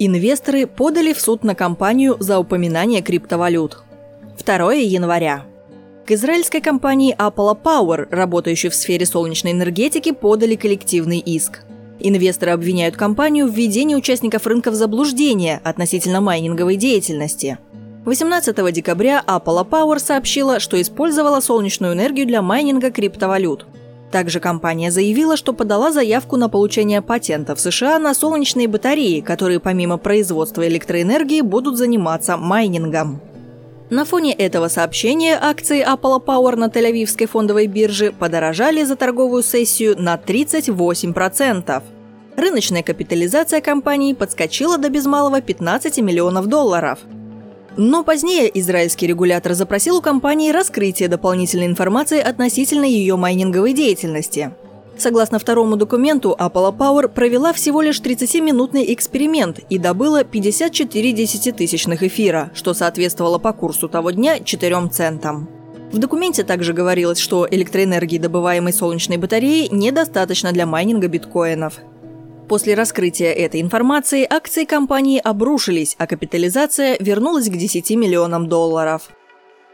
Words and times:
Инвесторы 0.00 0.68
подали 0.68 1.12
в 1.12 1.20
суд 1.20 1.42
на 1.42 1.56
компанию 1.56 2.16
за 2.20 2.38
упоминание 2.38 3.02
криптовалют. 3.02 3.78
2 4.44 4.72
января. 4.74 5.44
К 6.06 6.12
израильской 6.12 6.60
компании 6.60 7.16
Apollo 7.18 7.58
Power, 7.60 8.06
работающей 8.08 8.68
в 8.68 8.76
сфере 8.76 9.04
солнечной 9.06 9.52
энергетики, 9.52 10.12
подали 10.12 10.54
коллективный 10.54 11.18
иск. 11.18 11.64
Инвесторы 11.98 12.52
обвиняют 12.52 12.96
компанию 12.96 13.48
в 13.48 13.52
введении 13.52 13.96
участников 13.96 14.46
рынка 14.46 14.70
в 14.70 14.76
заблуждение 14.76 15.60
относительно 15.64 16.20
майнинговой 16.20 16.76
деятельности. 16.76 17.58
18 18.04 18.72
декабря 18.72 19.20
Apollo 19.26 19.68
Power 19.68 19.98
сообщила, 19.98 20.60
что 20.60 20.80
использовала 20.80 21.40
солнечную 21.40 21.94
энергию 21.94 22.24
для 22.24 22.40
майнинга 22.40 22.92
криптовалют– 22.92 23.66
также 24.10 24.40
компания 24.40 24.90
заявила, 24.90 25.36
что 25.36 25.52
подала 25.52 25.92
заявку 25.92 26.36
на 26.36 26.48
получение 26.48 27.02
патента 27.02 27.54
в 27.54 27.60
США 27.60 27.98
на 27.98 28.14
солнечные 28.14 28.68
батареи, 28.68 29.20
которые 29.20 29.60
помимо 29.60 29.98
производства 29.98 30.66
электроэнергии 30.66 31.42
будут 31.42 31.76
заниматься 31.76 32.36
майнингом. 32.36 33.20
На 33.90 34.04
фоне 34.04 34.34
этого 34.34 34.68
сообщения 34.68 35.38
акции 35.40 35.82
Apollo 35.82 36.24
Power 36.24 36.56
на 36.56 36.68
Тель-Авивской 36.68 37.26
фондовой 37.26 37.66
бирже 37.66 38.12
подорожали 38.12 38.82
за 38.84 38.96
торговую 38.96 39.42
сессию 39.42 40.00
на 40.00 40.16
38%. 40.16 41.82
Рыночная 42.36 42.82
капитализация 42.82 43.60
компании 43.60 44.12
подскочила 44.12 44.78
до 44.78 44.90
без 44.90 45.06
малого 45.06 45.40
15 45.40 45.98
миллионов 45.98 46.46
долларов– 46.46 46.98
но 47.78 48.02
позднее 48.02 48.50
израильский 48.58 49.06
регулятор 49.06 49.54
запросил 49.54 49.98
у 49.98 50.02
компании 50.02 50.50
раскрытие 50.50 51.08
дополнительной 51.08 51.66
информации 51.66 52.18
относительно 52.18 52.84
ее 52.84 53.16
майнинговой 53.16 53.72
деятельности. 53.72 54.50
Согласно 54.98 55.38
второму 55.38 55.76
документу, 55.76 56.36
Apollo 56.36 56.76
Power 56.76 57.08
провела 57.08 57.52
всего 57.52 57.80
лишь 57.80 58.00
30-минутный 58.00 58.92
эксперимент 58.92 59.60
и 59.70 59.78
добыла 59.78 60.24
54 60.24 61.12
десятитысячных 61.12 62.02
эфира, 62.02 62.50
что 62.52 62.74
соответствовало 62.74 63.38
по 63.38 63.52
курсу 63.52 63.88
того 63.88 64.10
дня 64.10 64.40
4 64.40 64.88
центам. 64.88 65.48
В 65.92 65.98
документе 65.98 66.42
также 66.42 66.72
говорилось, 66.72 67.20
что 67.20 67.46
электроэнергии, 67.48 68.18
добываемой 68.18 68.72
солнечной 68.72 69.18
батареей, 69.18 69.68
недостаточно 69.70 70.50
для 70.50 70.66
майнинга 70.66 71.06
биткоинов. 71.06 71.74
После 72.48 72.72
раскрытия 72.72 73.30
этой 73.32 73.60
информации 73.60 74.26
акции 74.28 74.64
компании 74.64 75.20
обрушились, 75.22 75.94
а 75.98 76.06
капитализация 76.06 76.96
вернулась 76.98 77.50
к 77.50 77.52
10 77.52 77.90
миллионам 77.90 78.48
долларов. 78.48 79.10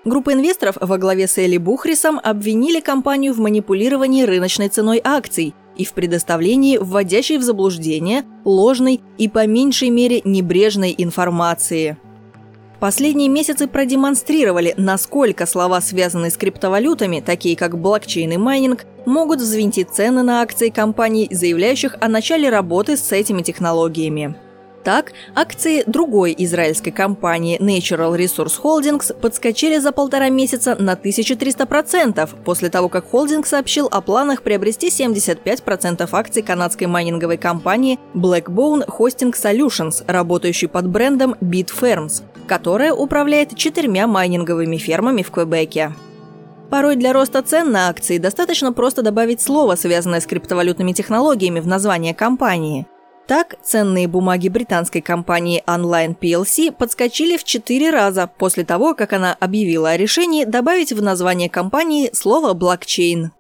Группа 0.04 0.32
инвесторов 0.32 0.76
во 0.80 0.98
главе 0.98 1.28
с 1.28 1.38
Элли 1.38 1.56
Бухрисом 1.56 2.20
обвинили 2.22 2.80
компанию 2.80 3.32
в 3.32 3.38
манипулировании 3.38 4.24
рыночной 4.24 4.68
ценой 4.68 5.00
акций 5.02 5.54
и 5.76 5.84
в 5.84 5.92
предоставлении 5.92 6.76
вводящей 6.76 7.38
в 7.38 7.42
заблуждение, 7.42 8.24
ложной 8.44 9.00
и 9.18 9.28
по 9.28 9.46
меньшей 9.46 9.90
мере 9.90 10.20
небрежной 10.24 10.94
информации. 10.98 11.96
Последние 12.80 13.28
месяцы 13.28 13.66
продемонстрировали, 13.66 14.74
насколько 14.76 15.46
слова, 15.46 15.80
связанные 15.80 16.30
с 16.30 16.36
криптовалютами, 16.36 17.22
такие 17.24 17.56
как 17.56 17.78
блокчейн 17.78 18.32
и 18.32 18.36
майнинг, 18.36 18.84
могут 19.06 19.40
взвинтить 19.40 19.90
цены 19.90 20.22
на 20.22 20.42
акции 20.42 20.70
компаний, 20.70 21.28
заявляющих 21.30 21.96
о 22.00 22.08
начале 22.08 22.50
работы 22.50 22.96
с 22.96 23.12
этими 23.12 23.42
технологиями. 23.42 24.34
Так, 24.84 25.12
акции 25.34 25.82
другой 25.86 26.34
израильской 26.36 26.92
компании 26.92 27.58
Natural 27.58 28.14
Resource 28.18 28.60
Holdings 28.62 29.18
подскочили 29.18 29.78
за 29.78 29.92
полтора 29.92 30.28
месяца 30.28 30.76
на 30.78 30.92
1300% 30.92 32.28
после 32.44 32.68
того, 32.68 32.90
как 32.90 33.08
холдинг 33.10 33.46
сообщил 33.46 33.88
о 33.90 34.02
планах 34.02 34.42
приобрести 34.42 34.88
75% 34.88 36.06
акций 36.12 36.42
канадской 36.42 36.86
майнинговой 36.86 37.38
компании 37.38 37.98
Backbone 38.12 38.86
Hosting 38.86 39.32
Solutions, 39.32 40.04
работающей 40.06 40.66
под 40.66 40.86
брендом 40.86 41.34
Bitfarms, 41.40 42.22
которая 42.46 42.92
управляет 42.92 43.56
четырьмя 43.56 44.06
майнинговыми 44.06 44.76
фермами 44.76 45.22
в 45.22 45.30
Квебеке. 45.30 45.94
Порой 46.74 46.96
для 46.96 47.12
роста 47.12 47.40
цен 47.40 47.70
на 47.70 47.88
акции 47.88 48.18
достаточно 48.18 48.72
просто 48.72 49.02
добавить 49.02 49.40
слово, 49.40 49.76
связанное 49.76 50.18
с 50.18 50.26
криптовалютными 50.26 50.90
технологиями 50.90 51.60
в 51.60 51.68
название 51.68 52.14
компании. 52.14 52.84
Так, 53.28 53.54
ценные 53.62 54.08
бумаги 54.08 54.48
британской 54.48 55.00
компании 55.00 55.62
Online 55.68 56.18
PLC 56.18 56.72
подскочили 56.72 57.36
в 57.36 57.44
4 57.44 57.90
раза 57.90 58.26
после 58.26 58.64
того, 58.64 58.96
как 58.96 59.12
она 59.12 59.36
объявила 59.38 59.90
о 59.90 59.96
решении 59.96 60.44
добавить 60.44 60.92
в 60.92 61.00
название 61.00 61.48
компании 61.48 62.10
слово 62.12 62.54
«блокчейн». 62.54 63.30